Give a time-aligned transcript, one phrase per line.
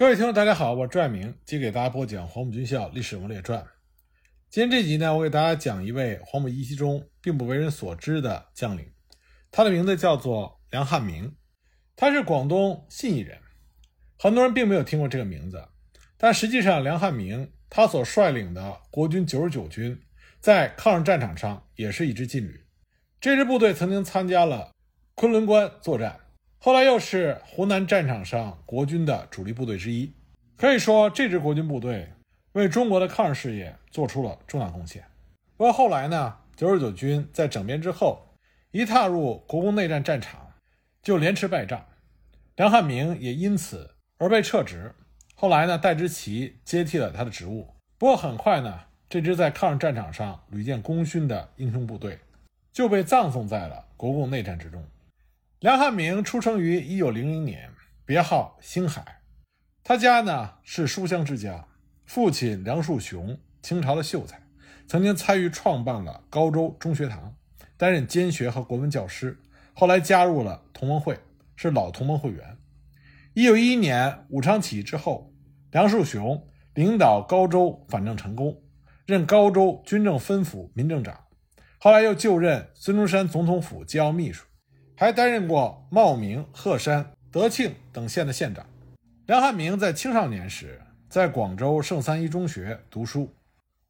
[0.00, 3.60] 各位听众，大家好，我是朱爱明，继续给大家播讲《黄埔军校历史人物列传》。
[4.48, 8.90] 今天这集呢，我给大家讲一位黄埔一期中并不为人所知的将领，
[9.50, 11.36] 他的名字叫做梁汉明，
[11.96, 13.36] 他是广东信义人，
[14.18, 15.62] 很多人并没有听过这个名字，
[16.16, 20.00] 但实际上梁汉明他所率领的国军九十九军
[20.40, 22.64] 在抗日战场上也是一支劲旅，
[23.20, 24.72] 这支部队曾经参加了
[25.14, 26.18] 昆仑关作战。
[26.62, 30.12] 后来又是湖南战场上国军的主力部队之一，
[30.58, 32.12] 可以说这支国军部队
[32.52, 35.02] 为中国的抗日事业做出了重大贡献。
[35.56, 38.36] 不过后来呢，九十九军在整编之后，
[38.72, 40.52] 一踏入国共内战战场，
[41.02, 41.82] 就连吃败仗，
[42.56, 44.94] 梁汉明也因此而被撤职。
[45.34, 47.68] 后来呢，戴之奇接替了他的职务。
[47.96, 52.18] 不过很快呢，这支在抗日战场上屡建功勋的英雄部队
[52.70, 54.84] 就被葬送在了国共内战之中。
[55.60, 57.68] 梁汉明出生于一九零零年，
[58.06, 59.20] 别号星海。
[59.84, 61.68] 他家呢是书香之家，
[62.06, 64.40] 父亲梁树雄，清朝的秀才，
[64.86, 67.36] 曾经参与创办了高州中学堂，
[67.76, 69.38] 担任监学和国文教师。
[69.74, 71.18] 后来加入了同盟会，
[71.56, 72.56] 是老同盟会员。
[73.34, 75.30] 一九一一年武昌起义之后，
[75.72, 78.62] 梁树雄领导高州反正成功，
[79.04, 81.22] 任高州军政分府民政长，
[81.76, 84.46] 后来又就任孙中山总统府机要秘书。
[85.00, 88.66] 还担任过茂名、鹤山、德庆等县的县长。
[89.24, 93.34] 梁汉明在青少年时在广州圣三一中学读书，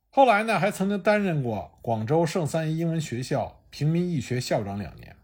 [0.08, 5.16] 后来呢还曾经担任过广州圣三一英文学校平民义学校长两年。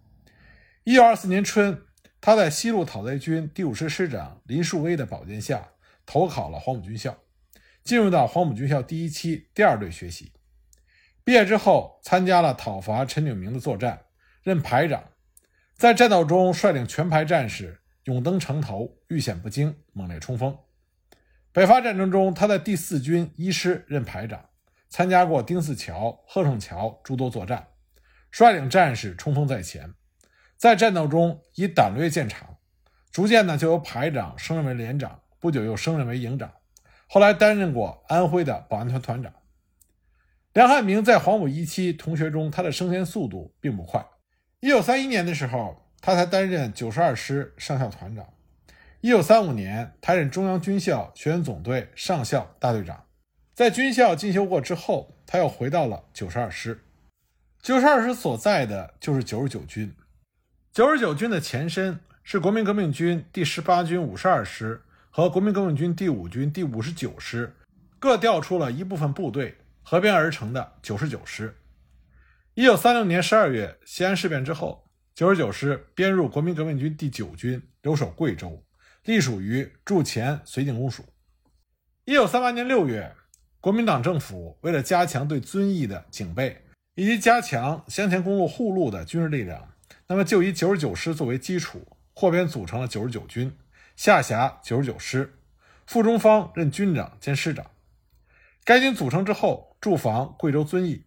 [0.83, 1.81] 一九二四年春，
[2.21, 5.69] 他在西路讨贼军第五师师长林树威的保荐下
[6.05, 7.17] 投考了黄埔军校，
[7.85, 10.33] 进入到黄埔军校第一期第二队学习。
[11.23, 14.07] 毕业之后，参加了讨伐陈炯明的作战，
[14.43, 15.05] 任排长。
[15.77, 20.57] 在战斗中，率领全排战士勇登城头，遇险不惊，猛烈冲锋。
[21.53, 24.49] 北伐战争中，他在第四军一师任排长，
[24.89, 27.67] 参加过丁四桥、贺胜桥诸多作战，
[28.31, 29.93] 率领战士冲锋在前。
[30.57, 32.57] 在战斗中以胆略见长，
[33.11, 36.55] 逐渐呢就由排长升任为连长，不久又升任为营长，
[37.07, 39.31] 后来担任过安徽的保安团团长。
[40.55, 44.07] 梁汉明在黄埔一期同学中，他的升迁速度并不快。
[44.61, 48.27] 一九三一年的时候，他才担任九十二师上校团长。
[49.03, 53.05] 一九三五年，他任中央军校学员总队上校大队长。
[53.55, 56.83] 在军校进修过之后，他又回到了九十二师。
[57.61, 59.95] 九十二师所在的就是九十九军。
[60.73, 67.55] 九十九军的前身是国民革命军第十八军五十二师和国民革命军第五军第五十九师
[67.99, 71.55] 各调出了一部分部队合编而成的九十九师。
[72.57, 78.65] 一九三六年十二月，西安事变之后，九十九师编入国民革命军第九军，留守贵州，
[79.05, 81.05] 隶属于驻前绥靖公署。
[82.07, 83.15] 一九三八年六月，
[83.61, 86.63] 国民党政府为了加强对遵义的警备，
[86.95, 89.75] 以及加强湘黔公路护路的军事力量，
[90.07, 93.55] 那么就以九十九师作为基础，扩编组成了九十九军，
[93.97, 95.35] 下辖九十九师，
[95.85, 97.71] 傅中芳任军长兼师长。
[98.65, 101.05] 该军组成之后，驻防贵州遵义。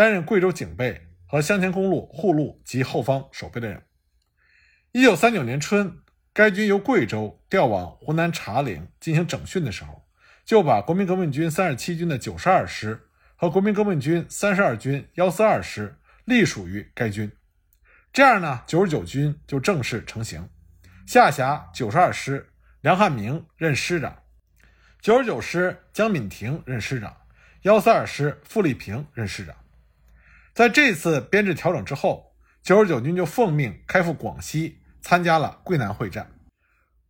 [0.00, 3.82] 担任贵州警备和湘黔公路护路及后方守备的任务。
[4.92, 5.94] 一九三九年春，
[6.32, 10.08] 该军由贵州调往湖南茶陵进行整训的时候，
[10.42, 15.94] 就把国民革命军三十七军的九十二师和国民革命军三十二军幺四二师
[16.24, 17.30] 隶属于该军。
[18.10, 20.48] 这样呢，九十九军就正式成型，
[21.06, 22.48] 下辖九十二师，
[22.80, 24.14] 梁汉明任师长；
[25.02, 27.12] 九十九师江敏婷任师长；
[27.64, 29.54] 幺四二师傅立平任师长。
[30.52, 36.30] 在这次编制调整之后，九十九军就奉命开赴广西，参加了桂南会战。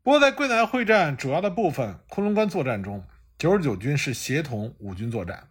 [0.03, 3.05] 不过，在桂南会战主要的部分昆仑关作战中，
[3.39, 5.49] 九十九军是协同五军作战，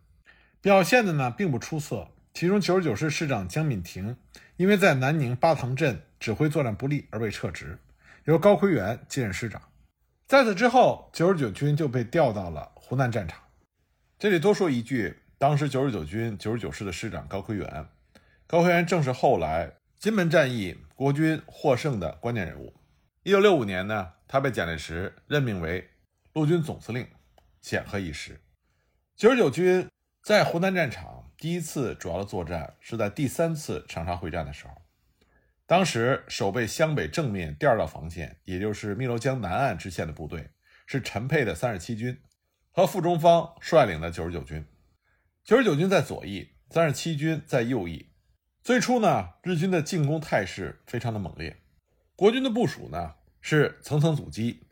[0.62, 2.08] 表现的呢并不出色。
[2.34, 4.16] 其中，九十九师师长江敏婷
[4.58, 7.80] 因为在南宁八塘镇指挥作战不力而被撤职，
[8.26, 9.62] 由高奎元接任师长。
[10.28, 13.40] 在此之后，九十九军就被调到了湖南战场。
[14.18, 15.19] 这里多说一句。
[15.40, 17.88] 当时九十九军九十九师的师长高奎元，
[18.46, 22.76] 高奎元正是后来金门战役国军获胜的关键人物。
[23.24, 25.92] 一九六五年呢，他被蒋介石任命为
[26.34, 27.08] 陆军总司令，
[27.62, 28.42] 显赫一时。
[29.16, 29.88] 九十九军
[30.22, 34.74] 在湖南战场第一次主要的作战是在第三次长沙会战的时候，
[35.66, 40.50] 当时守备湘北正面第二道防线，也就是汨罗江南岸支线的部队
[40.86, 42.20] 是陈沛的三十七军
[42.74, 44.66] 和傅中芳率领的九十九军。
[45.50, 48.12] 九十九军在左翼，三十七军在右翼。
[48.62, 51.64] 最初呢，日军的进攻态势非常的猛烈，
[52.16, 54.68] 国军的部署呢是层层阻击，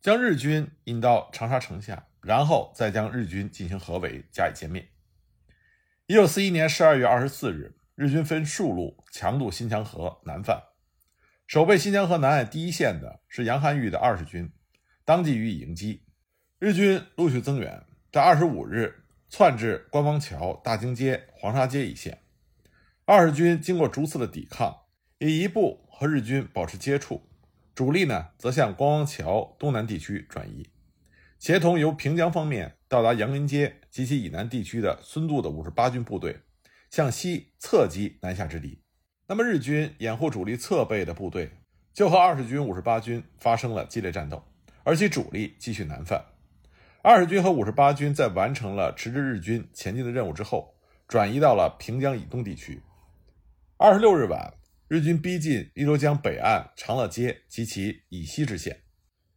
[0.00, 4.88] 将日军引到长沙城下，然后再将日军进行合围，加以歼灭。
[6.06, 10.62] 一九四一年十二月二十四日，日军分数路强渡新墙河南犯。
[11.48, 14.52] 守备新墙河南岸第一线的是杨汉玉的二十军，
[15.04, 16.04] 当即予以迎击。
[16.60, 17.82] 日军陆续增援，
[18.12, 18.94] 在二十五日
[19.30, 22.18] 窜至官王桥、大经街、黄沙街一线。
[23.04, 24.76] 二十军经过逐次的抵抗，
[25.18, 27.22] 以一部和日军保持接触，
[27.72, 30.68] 主力呢则向官王桥东南地区转移，
[31.38, 36.40] 协同由平江方面到达杨林街及其以南地区的孙渡的五十八军部队，
[36.90, 38.82] 向西侧击南下之敌。
[39.28, 41.52] 那么日军掩护主力侧背的部队，
[41.94, 44.44] 就和二十军、五十八军发生了激烈战斗，
[44.82, 46.24] 而其主力继续南犯。
[47.02, 50.74] 二十军和五十八军在完成了迟滞日军前进的任务之后，
[51.08, 52.82] 转移到了平江以东地区。
[53.78, 54.52] 二十六日晚，
[54.86, 58.82] 日军逼近汨罗江北岸长乐街及其以西之线。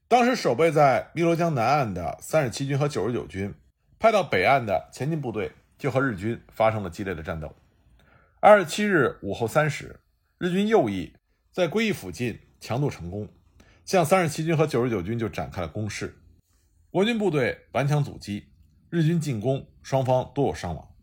[0.10, 3.54] 当时守备在汨罗江南岸的三十七军和九十九军，
[3.98, 7.56] 派到北岸的前进部队就和日军发生了激烈的战斗。
[8.42, 10.01] 二十七日午后三时，
[10.38, 11.13] 日军右翼
[11.54, 13.30] 在归义附近强渡成功，
[13.86, 16.13] 向三十七军和九十九军就展开了攻势。
[16.94, 18.54] 国军部队顽强阻击，
[18.92, 20.95] 日军进攻，双方多有伤亡。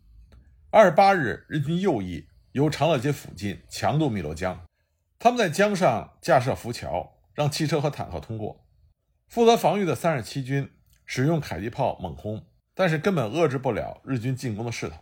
[0.69, 4.65] 二十八日，日军右翼由长乐街附近强渡汨罗江，
[5.19, 8.65] 他们在江上架设浮桥，让汽车和坦克通过。
[9.27, 10.71] 负责防御的三十七军
[11.05, 14.95] 使用迫击炮猛轰，但是根本遏制不了日军进攻的势头。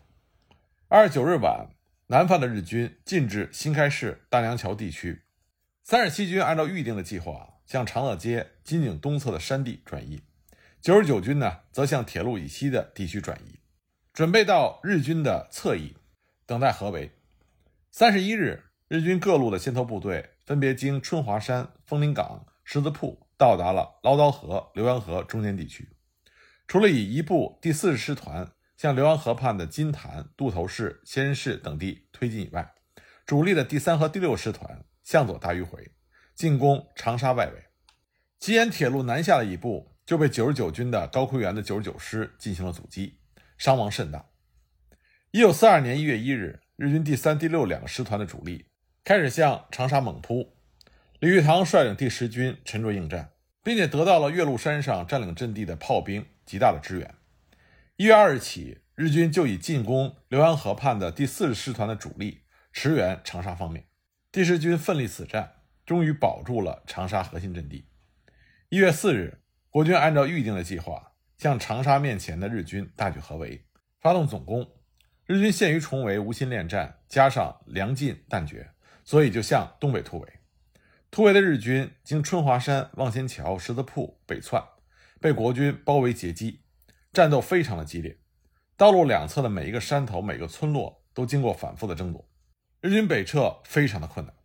[0.87, 1.69] 二十九日晚。
[2.07, 5.21] 南方的日军进至新开市大梁桥地区，
[5.83, 10.23] 三十七军按照预定的计划向长乐街金井东侧的山地转移，
[10.81, 13.59] 九十九军呢则向铁路以西的地区转移，
[14.13, 15.95] 准备到日军的侧翼
[16.45, 17.11] 等待合围。
[17.91, 25.89] 三十一日，日军各路的先头部队分别经春华山、枫林港、狮子铺，到达了捞刀河、浏阳河中间地区。
[26.67, 28.51] 除了以一部第四十师团。
[28.79, 32.75] 向浏阳河畔的金坛、渡头市、仙市等地推进以外，
[33.25, 35.91] 主力的第三和第六师团向左大迂回，
[36.33, 37.65] 进攻长沙外围。
[38.39, 43.19] 吉延铁路南下的一部就被九十九军的高奎元的九十九师进行了阻击，
[43.59, 44.25] 伤亡甚大。
[45.29, 48.65] 一九四二年一月一日，日军第三、第六两个师团的主力
[49.03, 50.57] 开始向长沙猛扑，
[51.19, 53.33] 李玉堂率领第十军沉着应战，
[53.63, 57.13] 并且得到了岳麓山上占领阵地的炮兵极大的支援。
[57.97, 62.39] 一月二日起，日军就以进攻浏阳河畔的第四十师团的主力
[62.73, 63.85] 驰援长沙方面。
[64.31, 67.85] 第十军奋力死战，终于保住了长沙核心阵地。
[68.69, 69.38] 一月四日，
[69.69, 73.65] 国军按照预定的计划，向长沙面前的日军大举合围，
[73.99, 74.67] 发动总攻。
[75.25, 78.71] 日军陷于重围，无心恋战，加上粮尽弹绝，
[79.03, 80.33] 所以就向东北突围。
[81.11, 84.63] 突围的日军经春华山、望仙桥、十字铺北窜，
[85.21, 86.61] 被国军包围截击。
[87.11, 88.19] 战斗非常的激烈，
[88.77, 92.27] 道路两侧的每一个山头、每个村落都经过反复的争夺，
[92.81, 94.35] 日军北撤非常的困难。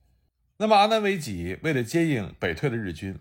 [0.56, 3.18] 那么阿南惟几为了接应北退的日军，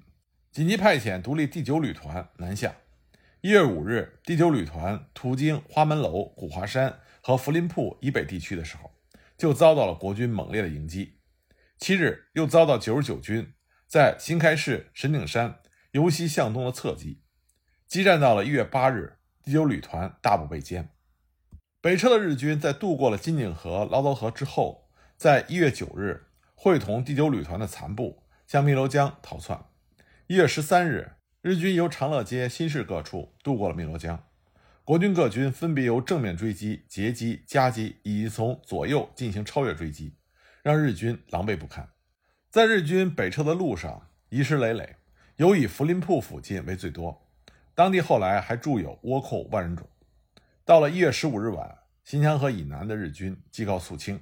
[0.54, 2.76] 紧急派遣独立第九旅团南下。
[3.42, 8.92] 一月五日，第九旅团途经花门楼、古华山和福林铺以北地区的时候，
[9.36, 11.18] 就遭到了国军猛烈的迎击。
[11.80, 13.52] 七日，又遭到九十九军
[13.88, 15.60] 在新开市神顶山
[15.94, 17.24] 由西向东的侧击，
[17.88, 19.18] 激战到了一月八日。
[19.42, 20.90] 第九旅团大部被歼，
[21.82, 29.66] 北撤的日军在渡过了金井河、唠叨河之后，在一月九日会同第九旅团的残部向汨罗江逃窜。
[30.28, 34.24] 一月十三日，日军由长乐街、新市各处渡过了汨罗江，
[34.86, 40.16] 国军各军分别由正面追击、截击、夹击，以及从左右进行超越追击，
[40.62, 41.90] 让日军狼狈不堪。
[42.50, 44.96] 在日军北撤的路上，遗失累累，
[45.36, 47.28] 尤以福林铺附近为最多。
[47.76, 49.86] 当地后来还驻有倭寇万人冢。
[50.64, 54.22] 到了一月十五日晚，新墙河以南的日军即告肃清，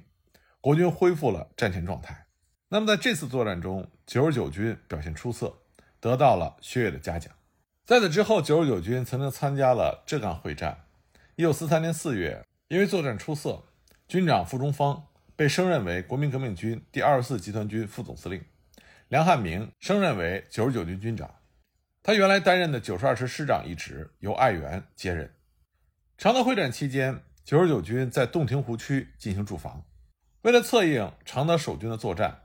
[0.60, 2.26] 国军恢复了战前状态。
[2.70, 5.61] 那么在这次作战中，九十九军表现出色，
[6.02, 7.32] 得到了薛岳的嘉奖。
[7.84, 10.86] 在此之后，九十九军曾经参加了浙赣会战。
[11.36, 13.62] 一九四三年四月，因为作战出色，
[14.08, 15.06] 军长傅中方
[15.36, 18.44] 被升任为国民革命军第二十四集团军副总司令，
[19.06, 21.32] 梁汉明升任为九十九军军长。
[22.02, 25.32] 他原来担任的九十二师师长一职由艾元接任。
[26.18, 29.84] 常德会战期间，九十九军在洞庭湖区进行驻防。
[30.42, 32.42] 为了策应常德守军的作战，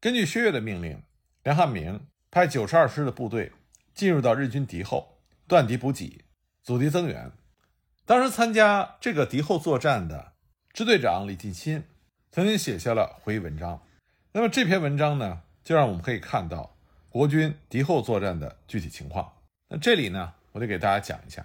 [0.00, 1.02] 根据薛岳的命令，
[1.42, 3.52] 梁汉明派九十二师的部队
[3.94, 5.18] 进入到日军敌后，
[5.48, 6.24] 断敌补给，
[6.62, 7.32] 阻敌增援。
[8.06, 10.32] 当时参加这个敌后作战的
[10.72, 11.84] 支队长李进新
[12.30, 13.82] 曾经写下了回忆文章。
[14.32, 16.76] 那么这篇文章呢，就让我们可以看到。
[17.08, 19.32] 国军敌后作战的具体情况。
[19.68, 21.44] 那这里呢，我得给大家讲一下，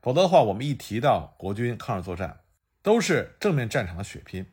[0.00, 2.38] 否则的话，我们一提到国军抗日作战，
[2.82, 4.46] 都是正面战场的血拼。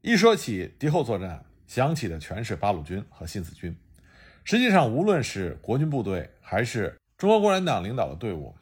[0.00, 3.76] 一说起敌后作战，想起的全是八路军和新四军。
[4.44, 8.54] 实际上，无论是国军部队还是中国共产党领导的队伍，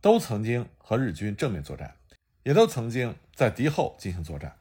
[0.00, 1.96] 都曾经和日军正面作战，
[2.42, 4.54] 也都曾经在敌后进行作战，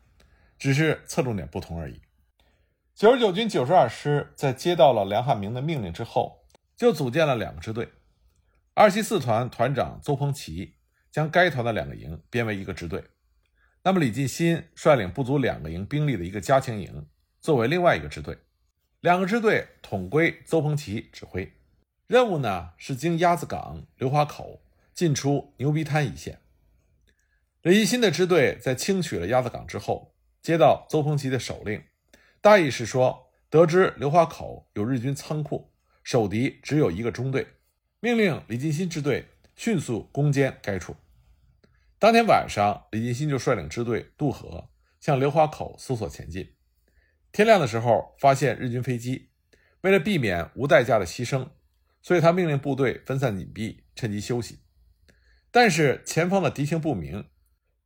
[0.58, 2.00] 只是侧重点不同而已。
[2.96, 6.46] 九十九军九十二师在接到了梁汉明的命令之后，
[6.78, 7.90] 就组建了两个支队。
[8.74, 10.76] 二七四团团长邹鹏奇
[11.12, 13.04] 将该团的两个营编为一个支队，
[13.84, 17.06] 那么李进新率领不足两个营兵力的一个加强营
[17.42, 18.38] 作为另外一个支队，
[19.02, 21.52] 两个支队统归邹鹏奇指挥。
[22.06, 24.62] 任务呢是经鸭子港、刘华口
[24.94, 26.40] 进出牛鼻滩一线。
[27.64, 31.84] 李进新的支队在清取了鸭子港之后，接到邹鹏奇的手令。
[32.42, 35.72] 大意是说，得知刘华口有日军仓库，
[36.04, 37.48] 守敌只有一个中队，
[38.02, 40.96] 命令李进新支队迅速攻坚该处。
[41.98, 46.54] 当天晚上，李进新就率领支队渡河，向刘华口搜索前进。
[47.32, 49.30] 天亮的时候，发现日军飞机，
[49.82, 51.48] 为了避免无代价的牺牲，
[52.02, 54.60] 所以他命令部队分散隐蔽，趁机休息。
[55.50, 57.26] 但是前方的敌情不明，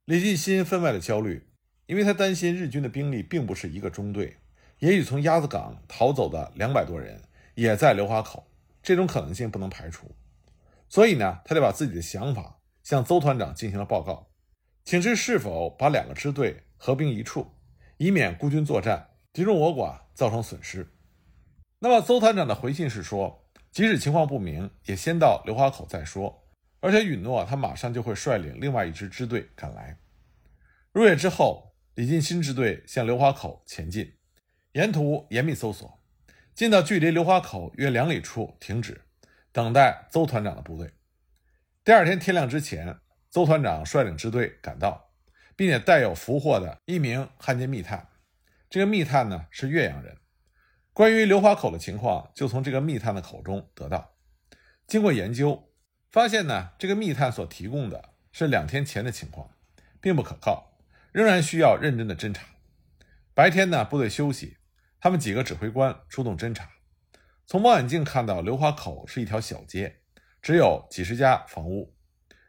[0.06, 1.48] 李进新分外的焦虑，
[1.86, 4.38] 因为他担心日军的兵力并不是一个中队。
[4.80, 7.22] 也许从鸭子港逃走的两百多人
[7.54, 10.16] 也在刘华口，这种可能性不能排除。
[10.90, 14.32] 所以呢，他就把自己的想法向邹团长进行了报告，
[14.84, 17.52] 请示是否把两个支队合并一处，
[17.98, 20.88] 以免孤军作战，敌众我寡，造成损失。
[21.80, 26.48] 那么邹团长的回信是说，即使情况不明，也先到刘华口再说，
[26.80, 29.98] 而且允诺他马上就会率领另外一支支队赶来。
[30.94, 34.14] 入夜之后，李进新支队向刘华口前进。
[34.72, 36.00] 沿途严密搜索，
[36.54, 39.02] 进到距离刘华口约两里处停止，
[39.52, 40.94] 等待邹团长的部队。
[41.84, 42.98] 第二天天亮之前，
[43.30, 45.10] 邹团长率领支队赶到，
[45.58, 48.08] 并且带有俘获的一名汉奸密探。
[48.70, 50.18] 这个密探呢是岳阳人，
[50.94, 54.16] 关于刘华口的情况就从这个密探的口中得到。
[54.88, 55.72] 经过研究，
[56.12, 59.50] 发现呢这个密探所提供的是两天前的情况，
[60.02, 60.78] 并不可靠，
[61.12, 62.46] 仍然需要认真的侦查。
[63.34, 64.58] 白天呢部队休息。
[64.98, 66.68] 他们几个指挥官出动侦查，
[67.46, 70.02] 从望远镜看到刘华口是一条小街，
[70.42, 71.94] 只有几十家房屋，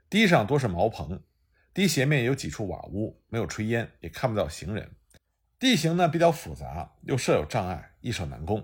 [0.09, 1.23] 地上多是茅棚，
[1.75, 4.91] 堤斜面有几处瓦屋，没有炊烟，也看不到行人。
[5.59, 8.63] 地形呢比较复杂，又设有障碍，易守难攻。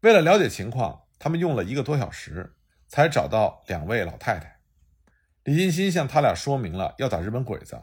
[0.00, 2.56] 为了了解情况，他们用了一个多小时
[2.88, 4.58] 才找到两位老太太。
[5.44, 7.80] 李金新向他俩说明了要打日本鬼子，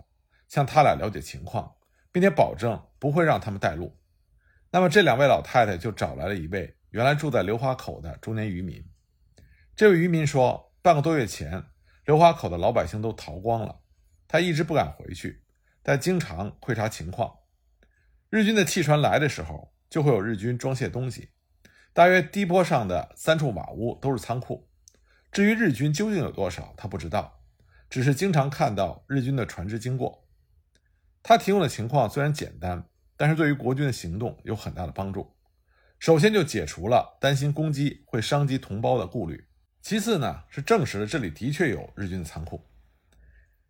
[0.49, 1.75] 向他俩了解情况，
[2.11, 3.97] 并且保证不会让他们带路。
[4.71, 8.85] 那么这两位老太太就找来了一位原来住在刘花口的中年渔民。
[9.77, 11.63] 这位渔民说，半个多月前，
[12.03, 13.79] 刘花口的老百姓都逃光了，
[14.27, 15.41] 他一直不敢回去，
[15.81, 17.38] 但经常窥察情况。
[18.29, 21.29] 日军的汽船来的时候，就会有日军装卸东西。
[21.93, 24.69] 大约低坡上的三处瓦屋都是仓库。
[25.31, 27.41] 至于日军究竟有多少，他不知道，
[27.89, 30.27] 只是经常看到日军的船只经过。
[31.21, 32.85] 他提供的情况虽然简单。
[33.21, 35.35] 但是对于国军的行动有很大的帮助。
[35.99, 39.45] 首先就解除了担心攻击会伤及同胞的顾虑，
[39.81, 42.65] 其次呢是证实了这里的确有日军的仓库。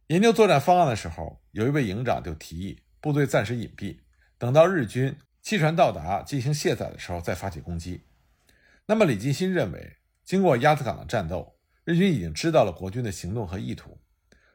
[0.05, 3.97] 研究作战方案的时候，有一位营长就提议部队暂时隐蔽，
[4.39, 8.05] 等到日军弃船到达进行卸载的时候再发起攻击。
[8.87, 13.99] 那么李进新认为，经过鸭子港的战斗，日军已经知道了国军的行动和意图，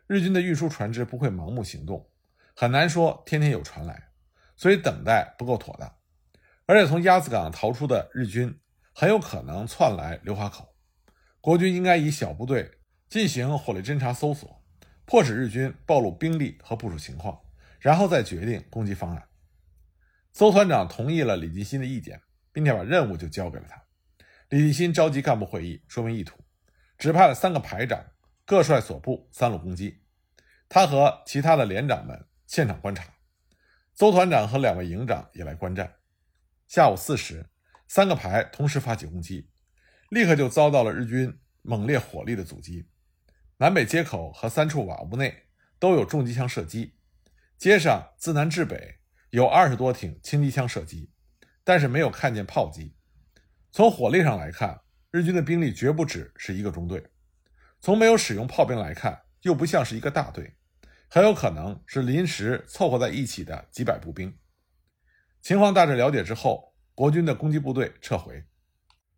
[0.09, 2.09] 日军的运输船只不会盲目行动，
[2.57, 4.09] 很难说天天有船来。
[4.57, 5.93] 所以等待不够妥当，
[6.67, 8.59] 而且从鸭子港逃出的日军
[8.95, 10.75] 很有可能窜来刘华口，
[11.41, 14.63] 国军应该以小部队进行火力侦察搜索，
[15.05, 17.39] 迫使日军暴露兵力和部署情况，
[17.81, 19.23] 然后再决定攻击方案。
[20.35, 22.21] 邹团长同意了李进新的意见，
[22.53, 23.81] 并且把任务就交给了他。
[24.49, 26.37] 李进新召集干部会议，说明意图，
[26.99, 28.05] 指派了三个排长，
[28.45, 30.03] 各率所部三路攻击。
[30.69, 33.05] 他和其他的连长们现场观察。
[33.95, 35.95] 邹团长和两位营长也来观战。
[36.67, 37.49] 下午四时，
[37.87, 39.49] 三个排同时发起攻击，
[40.09, 42.89] 立刻就遭到了日军猛烈火力的阻击。
[43.59, 45.45] 南北街口和三处瓦屋内
[45.79, 46.97] 都有重机枪射击，
[47.57, 48.97] 街上自南至北
[49.35, 51.11] 有二十多挺轻机枪射击，
[51.65, 52.95] 但是没有看见炮击。
[53.73, 57.01] 从火力上来看，日军的兵力绝不止是一个中队；
[57.81, 60.55] 从没有使用炮兵来看，又不像是一个大队。
[61.09, 64.39] 很有可能是临时凑合在一起的几百步兵。
[65.43, 68.45] 情况大致了解之后，国军的攻击部队撤回。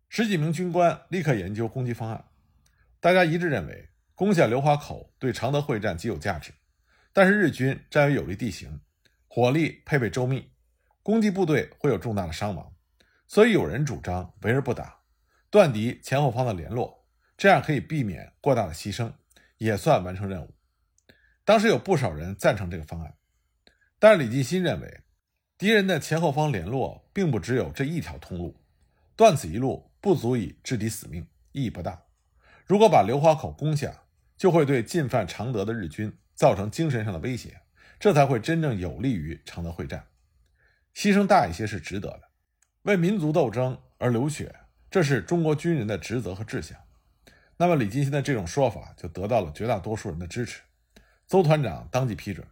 [0.09, 2.25] 十几名军官立刻研究攻击方案，
[2.99, 6.51] 大家一致认为攻下刘华口对常德会战极有价值，
[7.13, 8.81] 但是日军占有有利地形，
[9.37, 10.49] 火力配备周密，
[11.03, 12.73] 攻击部队会有重大的伤亡，
[13.27, 15.01] 所以有人主张围而不打，
[15.51, 17.05] 断敌前后方的联络，
[17.37, 19.13] 这样可以避免过大的牺牲，
[19.59, 20.55] 也算完成任务。
[21.45, 23.13] 当时有不少人赞成这个方案，
[23.99, 25.01] 但是李继新认为，
[25.55, 28.59] 敌人的前后方联络并不只有这一条通路，
[29.15, 32.05] 断此一路不足以制敌死命，意义不大。
[32.65, 34.01] 如果把刘华口攻下，
[34.35, 37.61] 就会对进犯常德的日军造成精神上的威胁，
[37.99, 40.07] 这才会真正有利于常德会战。
[40.93, 42.21] 牺牲大一些是值得的，
[42.83, 44.55] 为民族斗争而流血，
[44.89, 46.77] 这是中国军人的职责和志向。
[47.57, 50.61] 那么李继新的这种说法就得到了绝大多数人的支持。
[51.27, 52.45] 邹团长当即批准，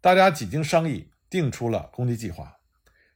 [0.00, 2.58] 大家几经商议，定出了攻击计划。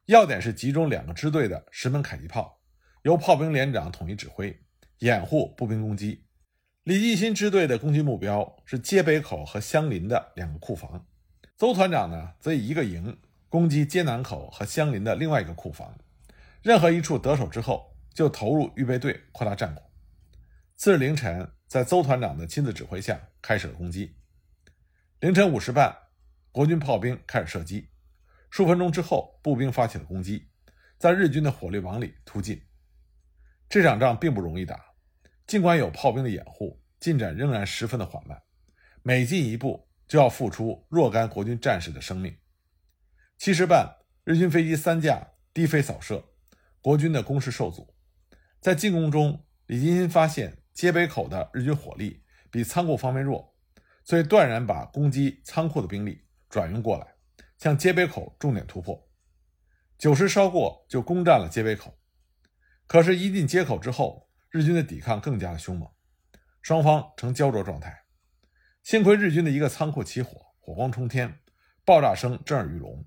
[0.06, 2.60] 要点是集中两个支队的十门迫击炮，
[3.02, 4.58] 由炮兵连长统一指挥，
[4.98, 6.26] 掩护步兵攻击。
[6.82, 11.06] 李继新支队的攻击目标是街北口和相邻的两个库房。
[11.64, 13.18] 邹团长呢，则以一个营
[13.48, 15.98] 攻击街南口和相邻的另外一个库房。
[16.60, 19.82] 任何一处得手之后，就投入预备队，扩大战果。
[20.76, 24.14] 次日凌晨，在邹团长的亲自指挥下，开始了攻击。
[25.20, 25.96] 凌晨五时半，
[26.52, 27.88] 国军炮兵开始射击。
[28.50, 30.50] 数分钟之后，步兵发起了攻击，
[30.98, 32.60] 在日军的火力网里突进。
[33.70, 34.78] 这场仗并不容易打，
[35.46, 38.42] 尽管有炮兵的掩护，进展仍然十分的缓慢。
[39.02, 42.36] 每进一步，就要付出若干国军战士的生命。
[43.38, 46.24] 七时半，日军飞机三架低飞扫射，
[46.80, 47.94] 国军的攻势受阻。
[48.60, 53.54] 在进攻中，李金新发现街北口的日军火力比仓库方面弱。
[54.06, 57.14] 所以断然把攻击仓库的兵力转用过来，
[57.56, 59.08] 向街北口重点突破。
[59.96, 61.98] 九时稍过，就攻占了街北口。
[62.86, 65.90] 可是，一进街口之后，日军的抵抗更加的凶猛，
[66.60, 68.03] 双方呈焦灼状态。
[68.84, 71.38] 幸亏日军的一个仓库起火，火光冲天，
[71.86, 73.06] 爆炸声震耳欲聋，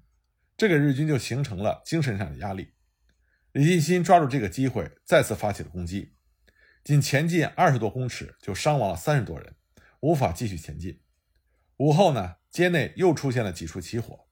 [0.58, 2.74] 这给日军就形成了精神上的压力。
[3.52, 6.16] 李进新抓住这个机会，再次发起了攻击，
[6.84, 9.54] 仅前进二十多公尺，就伤亡了三十多人。
[10.00, 11.00] 无法继续前进。
[11.78, 14.26] 午后呢，街内又出现了几处起火，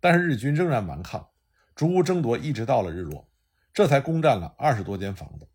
[0.00, 1.30] 但是日军仍然顽抗，
[1.74, 3.30] 逐屋争夺，一直到了日落，
[3.72, 5.48] 这才攻占了二十多间房子。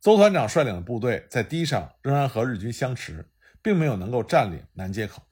[0.00, 3.28] 邹团长率领的部队在堤上仍然和日军相持，
[3.62, 5.22] 并没有能够占领南街口。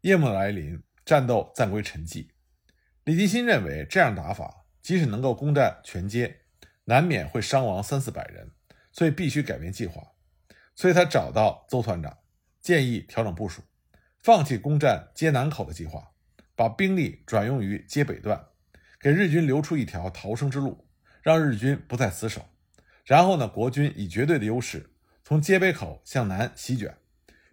[0.00, 2.28] 夜幕来临，战斗暂归沉寂。
[3.04, 6.40] 李继新认为，这样打法即使能够攻占全街，
[6.84, 8.50] 难免会伤亡三四百人，
[8.92, 10.02] 所以必须改变计划。
[10.74, 12.18] 所以他找到邹团长，
[12.60, 13.62] 建议调整部署，
[14.18, 16.12] 放弃攻占街南口的计划，
[16.54, 18.46] 把兵力转用于街北段，
[18.98, 20.88] 给日军留出一条逃生之路，
[21.22, 22.48] 让日军不再死守。
[23.04, 26.96] 然后呢，国军以绝对的优势从街北口向南席卷，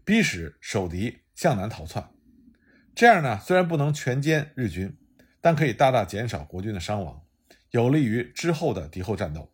[0.07, 2.11] 逼使守敌向南逃窜。
[2.95, 4.97] 这样呢，虽然不能全歼日军，
[5.41, 7.25] 但可以大大减少国军的伤亡，
[7.71, 9.51] 有利于之后的敌后战斗。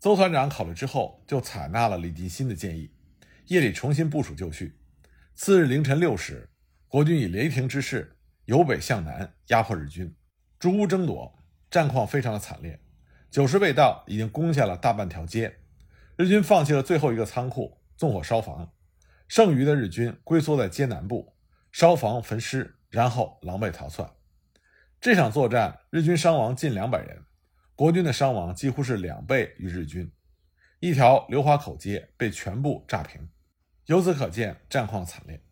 [0.00, 2.94] 邹团长考虑之后，就采纳了李继新的建议。
[3.48, 4.78] 夜里重新部署就绪。
[5.34, 6.48] 次日凌晨六时，
[6.88, 10.16] 国军以雷霆之势由北向南压迫日军，
[10.58, 11.38] 逐屋争夺，
[11.70, 12.80] 战况非常的惨烈。
[13.30, 15.58] 九时未到，已经攻下了大半条街。
[16.16, 18.72] 日军放弃了最后一个仓库，纵火烧房，
[19.34, 21.32] 剩余的日军龟缩在街南部，
[21.70, 24.06] 烧房焚尸，然后狼狈逃窜。
[25.00, 27.24] 这场作战，日军伤亡近两百人，
[27.74, 30.12] 国军的伤亡几乎是两倍于日军。
[30.80, 33.26] 一条流华口街被全部炸平，
[33.86, 35.42] 由此可见战况惨烈。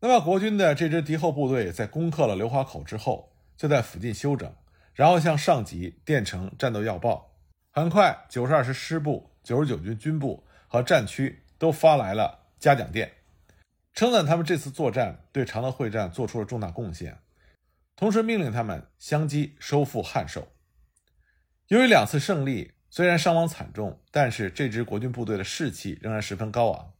[0.00, 4.52] 那么国军的这支敌后部队在攻克了流华口之后，就在附近休整，
[4.94, 7.36] 然后向上级电呈战斗要报。
[7.70, 13.10] 很快，九十二师师部、九十九军军部和战区都发来了嘉奖电，
[13.92, 17.18] 称赞他们这次作战对常德会战做出了重大贡献，
[17.96, 20.46] 同时命令他们相机收复汉寿。
[21.66, 22.72] 由于两次胜利。
[22.94, 26.92] 虽然伤亡惨重，但是这支国军部队的士气仍然十分高昂。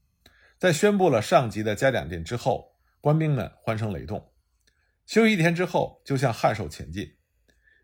[0.56, 4.32] 在宣布了上级的嘉奖电之后，官兵们欢声雷动。
[5.04, 7.14] 休息一天之后，就向汉寿前进。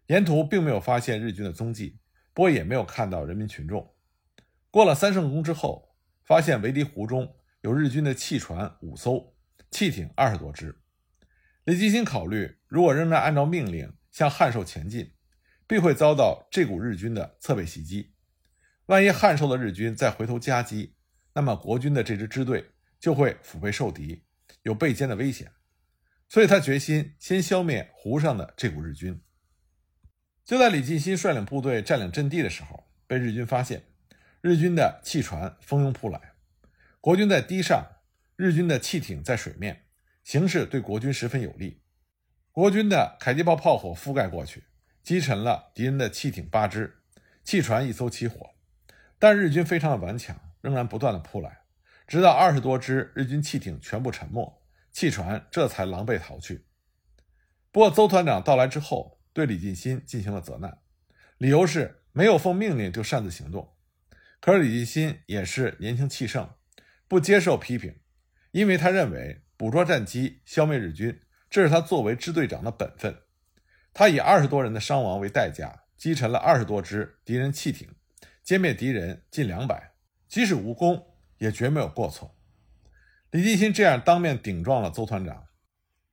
[0.06, 1.98] 沿途并没有发现日军的踪迹，
[2.32, 3.94] 不过也没有看到人民群众。
[4.70, 7.36] 过了三圣宫之后，发现围堤湖中
[7.68, 9.36] 有日军的汽船五艘，
[9.70, 10.74] 汽艇二十多只。
[11.64, 15.12] 李继新考虑，如果仍然按照命令向汉寿前进。
[15.66, 18.14] 必会遭到这股日军的侧背袭击。
[18.86, 20.94] 万一汉寿的日军再回头夹击，
[21.34, 24.24] 那么国军的这支支队就会腹背受敌，
[24.62, 25.52] 有被歼的危险。
[26.26, 29.20] 所以他决心先消灭湖上的这股日军。
[30.42, 33.84] 就在李继新率领部队占领阵地的时候，被日军发现，
[34.40, 36.32] 日军的汽船蜂拥扑来，
[37.00, 37.86] 国军在堤上，
[38.34, 39.84] 日军的汽艇在水面，
[40.24, 41.80] 形势对国军十分有利。
[42.50, 44.64] 国军的迫击炮炮火覆盖过去，
[45.04, 47.02] 击沉了敌人的汽艇八只，
[47.44, 48.50] 汽船一艘起火。
[49.16, 51.60] 但日军非常的顽强，仍然不断的扑来，
[52.08, 56.66] 直到二十多只日军汽艇全部沉没，汽船这才狼狈逃去。
[57.70, 60.78] 不过，邹团长到来之后，对李进新进行了责难，
[61.36, 63.76] 理由是没有奉命令就擅自行动。
[64.40, 66.48] 可是李进新也是年轻气盛，
[67.08, 67.96] 不接受批评，
[68.52, 73.22] 因为他认为捕捉战机、消灭日军，这是他作为支队长的本分。
[73.94, 77.88] 他以二十多人的伤亡为代价，击沉了二十多只敌人汽艇。
[78.44, 79.92] 歼灭敌人近两百，
[80.28, 81.06] 即使无功，
[81.38, 82.38] 也绝没有过错。
[83.30, 85.48] 李进新这样当面顶撞了邹团长，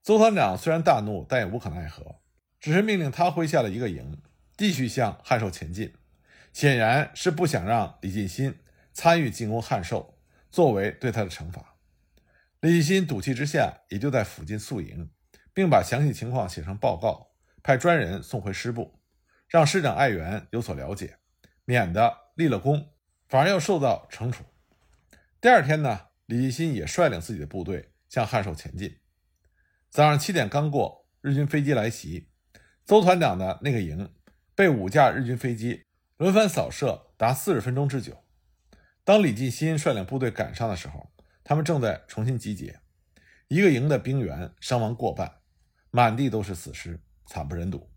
[0.04, 2.20] 邹团长虽然大怒，但也无可奈何，
[2.60, 4.22] 只是命令他麾下的一个营
[4.58, 5.94] 继续向汉寿前进，
[6.52, 8.56] 显然是不想让李进新
[8.92, 10.15] 参与进攻汉寿，
[10.56, 11.76] 作为对他的惩罚。
[12.62, 15.12] 李进新赌气之下，也就在附近宿营，
[15.54, 19.02] 并把详细情况写成报告，派专人送回师部，
[19.50, 21.18] 让师长艾元有所了解，
[21.66, 22.22] 免得。
[22.36, 22.94] 立了功，
[23.30, 24.44] 反而要受到惩处。
[25.40, 28.98] 第二天呢，李继新也率领自己的部队向汉寿前进。
[29.90, 32.30] 早上七点刚过，日军飞机来袭，
[32.86, 34.14] 邹团长的那个营
[34.54, 35.86] 被五架日军飞机
[36.18, 38.25] 轮番扫射达四十分钟之久。
[39.06, 41.10] 当李继新率领部队赶上的时候，
[41.46, 42.82] 他们正在重新集结，
[43.48, 45.36] 一个营的兵员伤亡过半，
[45.92, 47.90] 满地都是死尸，惨不忍睹。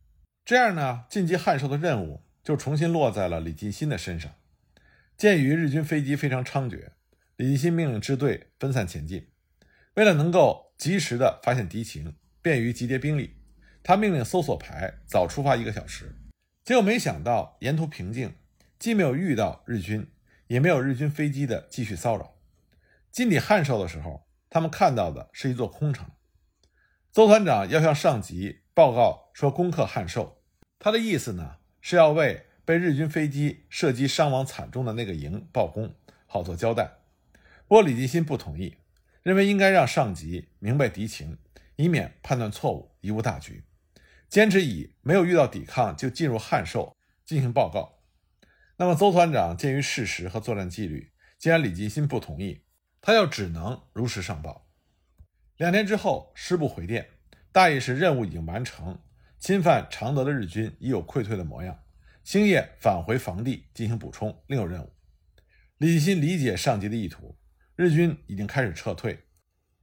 [0.44, 2.22] 这样呢，晋级汉寿的任务。
[2.44, 4.32] 就重新落在了李进新的身上。
[5.18, 6.92] 鉴于日军飞机非常猖獗，
[7.36, 9.28] 李进新命令支队分散前进。
[9.96, 13.36] 为了能够及时的发现敌情，便于集结兵力，
[13.82, 16.16] 他命令搜索排早出发一个小时。
[16.64, 18.32] 结果没想到沿途平静，
[18.78, 20.06] 既没有遇到日军，
[20.48, 22.34] 也没有日军飞机的继续骚扰。
[23.10, 26.10] 进抵汉寿的时候，他们看到的是一座空城。
[27.12, 30.42] 邹团长要向上级报告说攻克汉寿，
[30.78, 31.56] 他的意思呢？
[31.80, 35.94] 是要为被日军飞机射击伤亡惨重的那个营报功，
[36.26, 36.98] 好做交代。
[37.66, 38.76] 不过李继新不同意，
[39.22, 41.38] 认为应该让上级明白敌情，
[41.76, 43.64] 以免判断错误，贻误大局。
[44.28, 47.97] 坚持以没有遇到抵抗就进入汉寿进行报告。
[48.80, 52.62] 那么邹团长鉴于事实和作战纪律，既然李继新不同意，
[53.00, 54.68] 他又只能如实上报。
[55.56, 57.08] 两天之后，师部回电，
[57.50, 59.00] 大意是任务已经完成。
[59.40, 61.80] 侵犯常德的日军已有溃退的模样，
[62.22, 64.92] 星夜返回防地进行补充，另有任务。
[65.78, 67.36] 李继新理解上级的意图，
[67.74, 69.24] 日军已经开始撤退，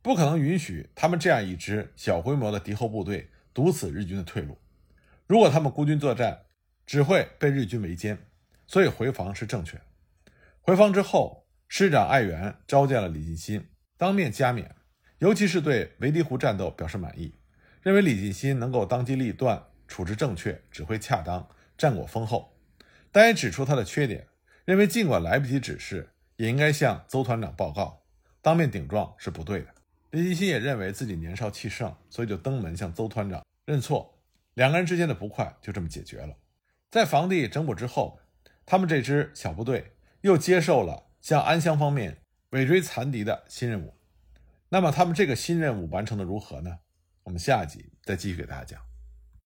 [0.02, 4.58] 不可能允许他们这样一支小规模的敌后部队堵死日军的退路。
[5.28, 6.46] 如果他们孤军作战，
[6.86, 8.18] 只会被日军围歼，
[8.68, 9.80] 所以回防是正确。
[10.62, 14.76] 回防之后，师长艾元召见了李继新，当面加冕，
[15.20, 17.36] 尤其是对围堤湖战斗表示满意。
[17.82, 21.48] 认为李进新能够当机立断，处置正确，指挥恰当，
[21.78, 22.58] 战果丰厚，
[23.12, 24.28] 但也指出他的缺点，
[24.66, 28.04] 认为尽管来不及指示，也应该向邹团长报告，
[28.42, 29.68] 当面顶撞是不对的。
[30.10, 34.18] 李进新也认为自己年少气盛，所以就登门向邹团长认错，
[34.56, 36.36] 两个人之间的不快就这么解决了。
[36.90, 38.20] 在房地整补之后，
[38.66, 42.18] 他们这支小部队又接受了向安乡方面
[42.50, 43.94] 尾追残敌的新任务。
[44.70, 46.80] 那么他们这个新任务完成的如何呢？
[47.24, 48.95] 我们下一集再继续给大家讲。